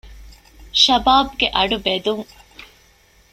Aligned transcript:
ޝަބާބްގެ 0.83 1.47
އަޑު 1.55 1.77
ބެދުން 1.85 2.25